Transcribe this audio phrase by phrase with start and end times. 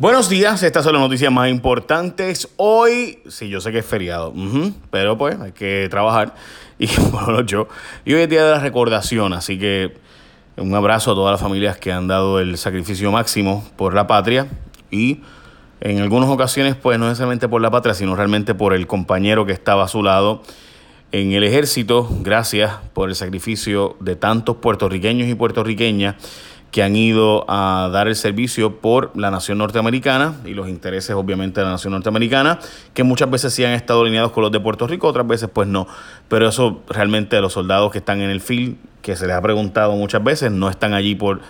[0.00, 2.48] Buenos días, estas son las noticias más importantes.
[2.54, 4.32] Hoy, sí, yo sé que es feriado,
[4.92, 6.36] pero pues hay que trabajar
[6.78, 7.66] y bueno, yo.
[8.04, 9.96] Y hoy es día de la recordación, así que
[10.56, 14.46] un abrazo a todas las familias que han dado el sacrificio máximo por la patria
[14.88, 15.18] y
[15.80, 19.52] en algunas ocasiones, pues no necesariamente por la patria, sino realmente por el compañero que
[19.52, 20.42] estaba a su lado
[21.10, 22.08] en el ejército.
[22.20, 26.14] Gracias por el sacrificio de tantos puertorriqueños y puertorriqueñas
[26.70, 31.60] que han ido a dar el servicio por la nación norteamericana y los intereses obviamente
[31.60, 32.58] de la nación norteamericana,
[32.92, 35.66] que muchas veces sí han estado alineados con los de Puerto Rico, otras veces pues
[35.66, 35.86] no.
[36.28, 39.92] Pero eso realmente los soldados que están en el field, que se les ha preguntado
[39.92, 41.40] muchas veces, no están allí por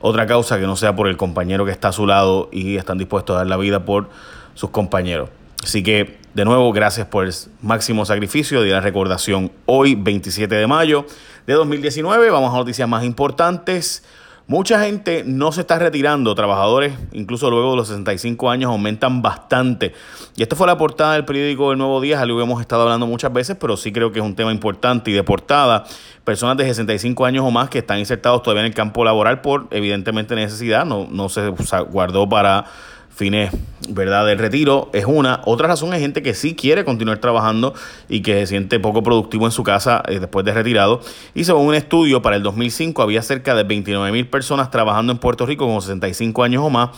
[0.00, 2.98] otra causa que no sea por el compañero que está a su lado y están
[2.98, 4.10] dispuestos a dar la vida por
[4.54, 5.30] sus compañeros.
[5.62, 9.50] Así que, de nuevo, gracias por el máximo sacrificio de la recordación.
[9.64, 11.06] Hoy, 27 de mayo
[11.46, 14.04] de 2019, vamos a noticias más importantes.
[14.46, 19.94] Mucha gente no se está retirando, trabajadores, incluso luego de los 65 años, aumentan bastante.
[20.36, 23.06] Y esto fue la portada del periódico El Nuevo Día, algo que hemos estado hablando
[23.06, 25.10] muchas veces, pero sí creo que es un tema importante.
[25.10, 25.84] Y de portada,
[26.24, 29.66] personas de 65 años o más que están insertados todavía en el campo laboral por
[29.70, 32.66] evidentemente necesidad, no, no se guardó para
[33.14, 33.52] fines
[33.88, 34.26] ¿verdad?
[34.26, 35.40] del retiro es una.
[35.44, 37.74] Otra razón es gente que sí quiere continuar trabajando
[38.08, 41.00] y que se siente poco productivo en su casa eh, después de retirado.
[41.34, 45.18] Y según un estudio, para el 2005 había cerca de 29 mil personas trabajando en
[45.18, 46.90] Puerto Rico con 65 años o más.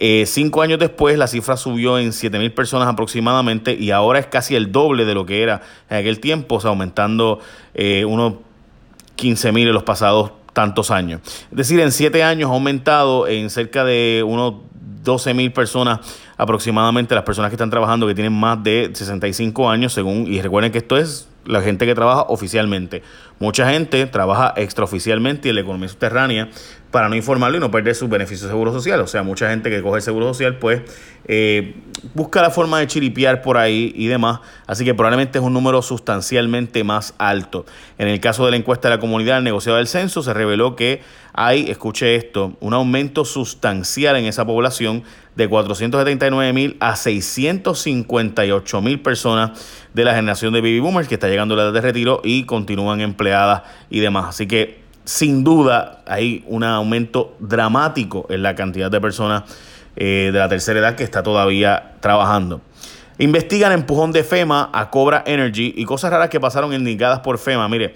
[0.00, 4.26] Eh, cinco años después la cifra subió en 7 mil personas aproximadamente y ahora es
[4.26, 7.40] casi el doble de lo que era en aquel tiempo, o sea, aumentando
[7.74, 8.34] eh, unos
[9.16, 11.20] 15 mil en los pasados tantos años.
[11.50, 14.54] Es decir, en siete años ha aumentado en cerca de unos
[15.08, 16.00] 12 mil personas
[16.36, 20.70] aproximadamente, las personas que están trabajando que tienen más de 65 años, según, y recuerden
[20.70, 23.02] que esto es la gente que trabaja oficialmente.
[23.38, 26.50] Mucha gente trabaja extraoficialmente en la economía subterránea
[26.90, 29.00] para no informarlo y no perder sus beneficios de seguro social.
[29.00, 30.82] O sea, mucha gente que coge el seguro social, pues
[31.26, 31.74] eh,
[32.14, 34.40] busca la forma de chiripiar por ahí y demás.
[34.66, 37.66] Así que probablemente es un número sustancialmente más alto.
[37.98, 40.76] En el caso de la encuesta de la comunidad, el negociado del censo, se reveló
[40.76, 41.02] que
[41.34, 45.04] hay, escuche esto, un aumento sustancial en esa población
[45.36, 49.52] de 479 mil a 658 mil personas
[49.94, 52.44] de la generación de baby boomers que está llegando a la edad de retiro y
[52.44, 54.30] continúan empleadas y demás.
[54.30, 59.44] Así que sin duda hay un aumento dramático en la cantidad de personas
[59.96, 62.60] eh, de la tercera edad que está todavía trabajando.
[63.16, 67.66] Investigan empujón de FEMA a Cobra Energy y cosas raras que pasaron indicadas por FEMA.
[67.70, 67.94] Mire,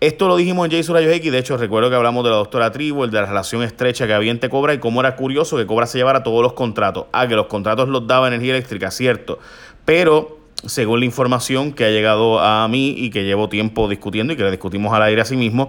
[0.00, 1.30] esto lo dijimos en Jason Rayos X.
[1.30, 4.14] De hecho, recuerdo que hablamos de la doctora Tribu, el de la relación estrecha que
[4.14, 7.04] había entre Cobra y cómo era curioso que Cobra se llevara todos los contratos.
[7.12, 9.38] Ah, que los contratos los daba energía eléctrica, cierto.
[9.84, 14.36] Pero según la información que ha llegado a mí y que llevo tiempo discutiendo y
[14.36, 15.68] que le discutimos al aire a sí mismo,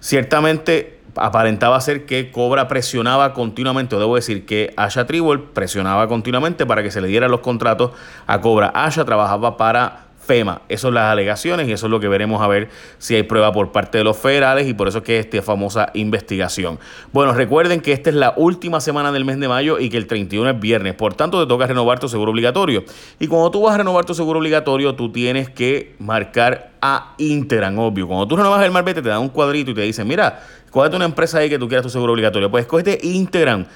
[0.00, 6.66] Ciertamente aparentaba ser que Cobra presionaba continuamente, o debo decir que Asha Tribal presionaba continuamente
[6.66, 7.92] para que se le dieran los contratos
[8.26, 8.68] a Cobra.
[8.74, 10.60] Asha trabajaba para FEMA.
[10.68, 12.68] Eso son las alegaciones y eso es lo que veremos a ver
[12.98, 15.90] si hay prueba por parte de los federales y por eso es que esta famosa
[15.94, 16.78] investigación.
[17.12, 20.06] Bueno, recuerden que esta es la última semana del mes de mayo y que el
[20.06, 22.84] 31 es viernes, por tanto te toca renovar tu seguro obligatorio.
[23.18, 27.78] Y cuando tú vas a renovar tu seguro obligatorio, tú tienes que marcar a Interan,
[27.78, 28.06] obvio.
[28.06, 30.40] Cuando tú renovas el Marbete te dan un cuadrito y te dicen, mira,
[30.70, 32.50] cógete una empresa ahí que tú quieras tu seguro obligatorio.
[32.50, 33.66] Pues cógete Interan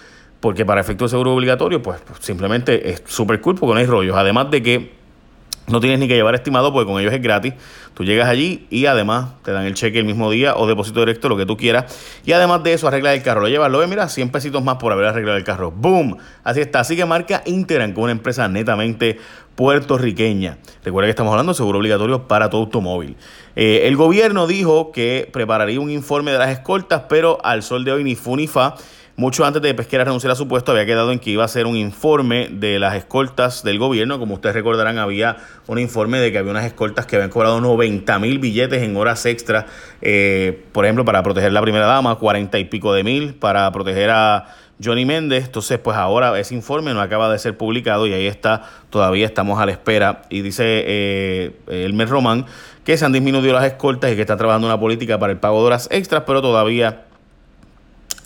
[0.40, 4.16] porque para efecto de seguro obligatorio, pues simplemente es súper cool porque no hay rollos.
[4.16, 5.01] Además de que
[5.72, 7.54] no tienes ni que llevar estimado porque con ellos es gratis.
[7.94, 11.28] Tú llegas allí y además te dan el cheque el mismo día o depósito directo,
[11.28, 12.20] lo que tú quieras.
[12.24, 13.40] Y además de eso, arregla el carro.
[13.40, 15.70] Lo llevas, lo ves, mira, 100 pesitos más por haber arreglado el carro.
[15.70, 16.18] ¡Boom!
[16.44, 16.80] Así está.
[16.80, 19.18] Así que marca Interan con una empresa netamente
[19.54, 20.58] puertorriqueña.
[20.84, 23.16] Recuerda que estamos hablando de seguro obligatorio para tu automóvil.
[23.56, 27.92] Eh, el gobierno dijo que prepararía un informe de las escoltas, pero al sol de
[27.92, 28.76] hoy ni fu ni fa
[29.16, 31.66] mucho antes de Pesquera renunciar a su puesto, había quedado en que iba a hacer
[31.66, 34.18] un informe de las escoltas del gobierno.
[34.18, 35.36] Como ustedes recordarán, había
[35.66, 39.26] un informe de que había unas escoltas que habían cobrado 90 mil billetes en horas
[39.26, 39.66] extras,
[40.00, 43.70] eh, por ejemplo, para proteger a la primera dama, 40 y pico de mil para
[43.70, 44.46] proteger a
[44.82, 45.44] Johnny Méndez.
[45.44, 49.60] Entonces, pues ahora ese informe no acaba de ser publicado y ahí está, todavía estamos
[49.60, 50.22] a la espera.
[50.30, 52.46] Y dice eh, Elmer Román
[52.84, 55.60] que se han disminuido las escoltas y que está trabajando una política para el pago
[55.60, 57.04] de horas extras, pero todavía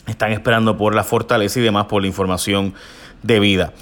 [0.07, 2.75] están esperando por la fortaleza y demás por la información
[3.23, 3.73] debida.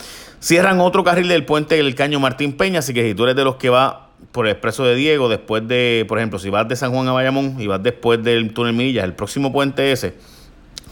[0.40, 3.44] Cierran otro carril del puente del Caño Martín Peña, así que si tú eres de
[3.44, 6.76] los que va por el expreso de Diego, después de, por ejemplo, si vas de
[6.76, 10.14] San Juan a Bayamón y vas después del túnel Millas, el próximo puente ese,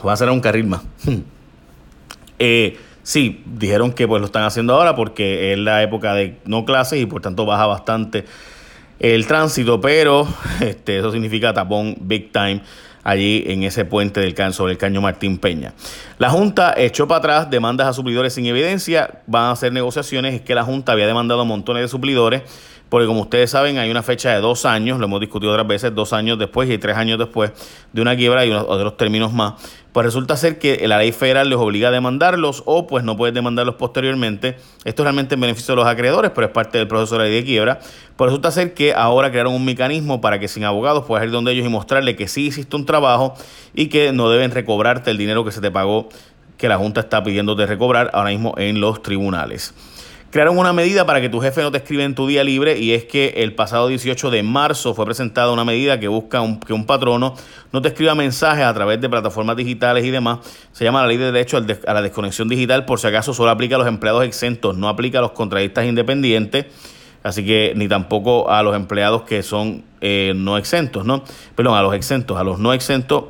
[0.07, 0.83] va a ser un carril más.
[2.39, 6.65] eh, sí, dijeron que pues lo están haciendo ahora porque es la época de no
[6.65, 8.25] clases y por tanto baja bastante
[9.01, 10.27] el tránsito, pero
[10.61, 12.63] este, eso significa tapón big time
[13.05, 15.73] allí en ese puente del can sobre el caño Martín Peña.
[16.19, 20.41] La Junta echó para atrás demandas a suplidores sin evidencia, van a hacer negociaciones, es
[20.41, 22.43] que la Junta había demandado montones de suplidores
[22.93, 25.95] porque como ustedes saben hay una fecha de dos años, lo hemos discutido otras veces,
[25.95, 27.51] dos años después y tres años después
[27.91, 29.55] de una quiebra y otros términos más,
[29.93, 33.35] pues resulta ser que la ley federal les obliga a demandarlos o pues no puedes
[33.35, 34.59] demandarlos posteriormente.
[34.85, 37.25] Esto es realmente en beneficio de los acreedores, pero es parte del proceso de la
[37.31, 37.81] ley de quiebra.
[38.17, 41.53] Pues resulta ser que ahora crearon un mecanismo para que sin abogados puedas ir donde
[41.53, 43.33] ellos y mostrarle que sí hiciste un trabajo
[43.75, 46.11] y que no deben recobrarte el dinero que se te pagó
[46.59, 49.73] que la Junta está pidiéndote recobrar ahora mismo en los tribunales
[50.33, 52.95] crearon una medida para que tu jefe no te escriba en tu día libre y
[52.95, 56.87] es que el pasado 18 de marzo fue presentada una medida que busca que un
[56.87, 57.35] patrono
[57.71, 60.39] no te escriba mensajes a través de plataformas digitales y demás.
[60.73, 63.75] Se llama la ley de derecho a la desconexión digital, por si acaso solo aplica
[63.75, 66.65] a los empleados exentos, no aplica a los contratistas independientes.
[67.23, 71.25] Así que ni tampoco a los empleados que son eh, no exentos, ¿no?
[71.55, 73.25] Perdón, a los exentos, a los no exentos,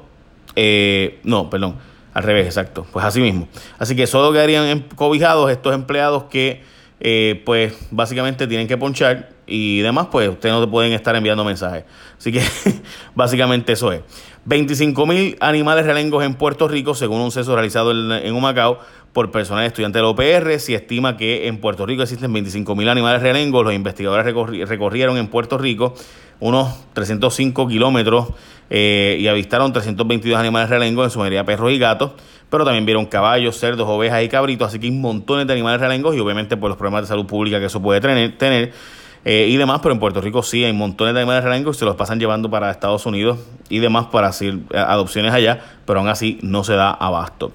[0.54, 1.78] eh, no, perdón,
[2.14, 2.86] al revés, exacto.
[2.92, 3.48] Pues así mismo.
[3.80, 6.70] Así que solo quedarían cobijados estos empleados que
[7.04, 11.44] eh, pues básicamente tienen que ponchar y demás, pues ustedes no te pueden estar enviando
[11.44, 11.84] mensajes.
[12.16, 12.40] Así que
[13.16, 14.02] básicamente eso es.
[14.44, 18.78] 25 mil animales realengos en Puerto Rico, según un censo realizado en, Humacao
[19.12, 20.60] por personal estudiante de la OPR.
[20.60, 23.64] Se estima que en Puerto Rico existen 25 mil animales realengos.
[23.64, 24.24] Los investigadores
[24.68, 25.94] recorrieron en Puerto Rico
[26.38, 28.28] unos 305 kilómetros
[28.74, 32.12] eh, y avistaron 322 animales realengos, en su mayoría perros y gatos
[32.52, 36.14] pero también vieron caballos, cerdos, ovejas y cabritos, así que hay montones de animales realengos
[36.14, 38.72] y obviamente por los problemas de salud pública que eso puede tener,
[39.24, 41.86] eh, y demás, pero en Puerto Rico sí hay montones de animales realengos y se
[41.86, 43.38] los pasan llevando para Estados Unidos
[43.70, 47.52] y demás para hacer eh, adopciones allá, pero aún así no se da abasto.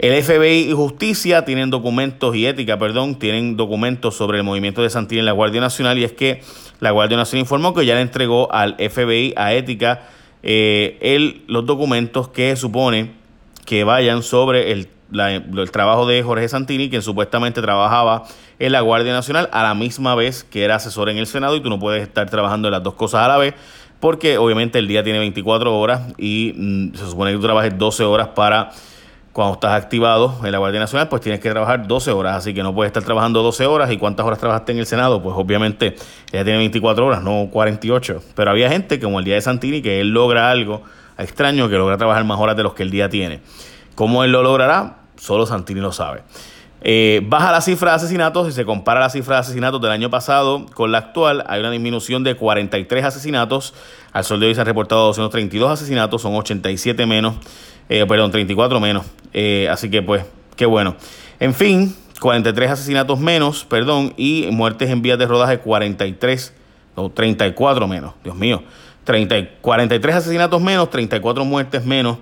[0.00, 4.90] El FBI y Justicia tienen documentos y ética, perdón, tienen documentos sobre el movimiento de
[4.90, 6.42] Santilli en la Guardia Nacional y es que
[6.80, 10.08] la Guardia Nacional informó que ya le entregó al FBI a ética
[10.42, 13.12] eh, el, los documentos que supone
[13.64, 14.88] que vayan sobre el,
[15.70, 18.24] trabajo de Jorge Santini, quien supuestamente trabajaba
[18.58, 21.60] en la Guardia Nacional a la misma vez que era asesor en el Senado y
[21.60, 23.54] tú no puedes estar trabajando en las dos cosas a la vez
[24.00, 28.04] porque obviamente el día tiene 24 horas y mm, se supone que tú trabajes 12
[28.04, 28.70] horas para
[29.36, 32.62] cuando estás activado en la Guardia Nacional, pues tienes que trabajar 12 horas, así que
[32.62, 33.92] no puedes estar trabajando 12 horas.
[33.92, 35.22] ¿Y cuántas horas trabajaste en el Senado?
[35.22, 35.94] Pues obviamente
[36.32, 38.22] ella tiene 24 horas, no 48.
[38.34, 40.84] Pero había gente como el día de Santini que él logra algo
[41.18, 43.42] extraño que logra trabajar más horas de los que el día tiene.
[43.94, 45.00] ¿Cómo él lo logrará?
[45.16, 46.22] Solo Santini lo sabe.
[46.82, 50.10] Eh, baja la cifra de asesinatos, si se compara la cifra de asesinatos del año
[50.10, 53.74] pasado con la actual, hay una disminución de 43 asesinatos.
[54.12, 57.36] Al sol de hoy se han reportado 232 asesinatos, son 87 menos,
[57.88, 59.06] eh, perdón, 34 menos.
[59.32, 60.24] Eh, así que pues,
[60.54, 60.96] qué bueno.
[61.40, 66.54] En fin, 43 asesinatos menos, perdón, y muertes en vías de rodaje 43,
[66.94, 68.62] o 34 menos, Dios mío.
[69.04, 72.18] 30, 43 asesinatos menos, 34 muertes menos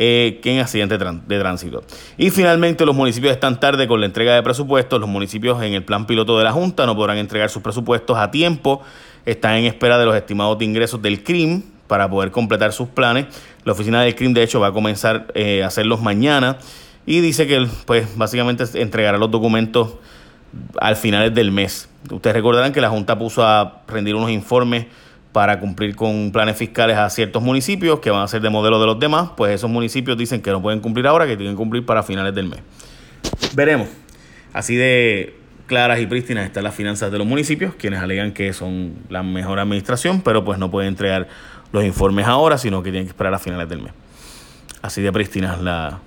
[0.00, 0.96] eh, que en accidentes
[1.26, 1.82] de tránsito.
[2.16, 5.00] Y finalmente los municipios están tarde con la entrega de presupuestos.
[5.00, 8.30] Los municipios en el plan piloto de la Junta no podrán entregar sus presupuestos a
[8.30, 8.80] tiempo.
[9.26, 13.26] Están en espera de los estimados de ingresos del CRIM para poder completar sus planes.
[13.64, 16.58] La oficina del CRIM de hecho va a comenzar eh, a hacerlos mañana
[17.04, 19.96] y dice que pues básicamente entregará los documentos
[20.80, 21.88] al final del mes.
[22.08, 24.86] Ustedes recordarán que la Junta puso a rendir unos informes
[25.32, 28.86] para cumplir con planes fiscales a ciertos municipios que van a ser de modelo de
[28.86, 31.84] los demás, pues esos municipios dicen que no pueden cumplir ahora, que tienen que cumplir
[31.84, 32.60] para finales del mes.
[33.54, 33.88] Veremos.
[34.52, 35.36] Así de
[35.66, 39.58] claras y prístinas están las finanzas de los municipios, quienes alegan que son la mejor
[39.58, 41.28] administración, pero pues no pueden entregar
[41.72, 43.92] los informes ahora, sino que tienen que esperar a finales del mes.
[44.80, 46.00] Así de prístinas la,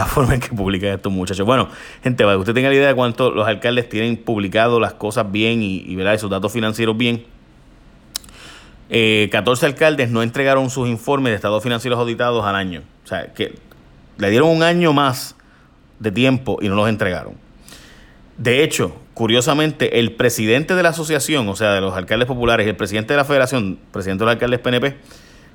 [0.00, 1.44] la forma en que publican estos muchachos.
[1.46, 1.68] Bueno,
[2.02, 5.30] gente, para que usted tenga la idea de cuánto los alcaldes tienen publicado las cosas
[5.30, 7.24] bien y, y esos datos financieros bien.
[8.88, 12.82] 14 eh, alcaldes no entregaron sus informes de estados financieros auditados al año.
[13.04, 13.54] O sea, que
[14.16, 15.36] le dieron un año más
[15.98, 17.34] de tiempo y no los entregaron.
[18.38, 22.70] De hecho, curiosamente, el presidente de la asociación, o sea, de los alcaldes populares, y
[22.70, 24.96] el presidente de la federación, presidente de los alcaldes PNP,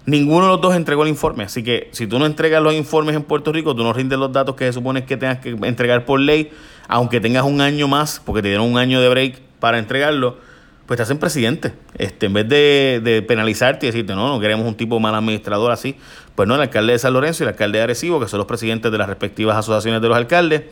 [0.06, 3.16] Ninguno de los dos entregó el informe, así que si tú no entregas los informes
[3.16, 6.06] en Puerto Rico, tú no rindes los datos que se supone que tengas que entregar
[6.06, 6.52] por ley,
[6.88, 10.38] aunque tengas un año más, porque te dieron un año de break para entregarlo,
[10.86, 11.74] pues te hacen presidente.
[11.98, 15.96] Este, en vez de, penalizarte y decirte, no, no queremos un tipo mal administrador así,
[16.36, 18.48] pues no, el alcalde de San Lorenzo y el alcalde de Arecibo, que son los
[18.48, 20.64] presidentes de las respectivas asociaciones de los alcaldes,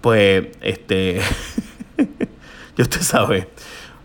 [0.00, 1.20] pues, este,
[2.76, 3.48] yo usted sabe,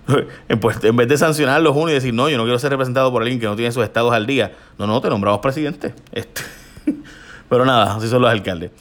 [0.62, 3.22] pues, en vez de sancionarlos uno y decir, no, yo no quiero ser representado por
[3.22, 5.94] alguien que no tiene sus estados al día, no, no, te nombramos presidente.
[6.12, 6.42] Este.
[7.50, 8.72] Pero nada, así son los alcaldes.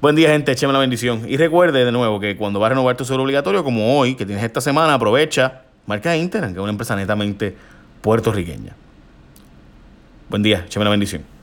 [0.00, 1.24] Buen día, gente, écheme la bendición.
[1.28, 4.24] Y recuerde de nuevo que cuando va a renovar tu seguro obligatorio, como hoy, que
[4.24, 7.54] tienes esta semana, aprovecha marca Internet, que es una empresa netamente
[8.00, 8.74] puertorriqueña.
[10.28, 11.39] Buen día, échame la bendición.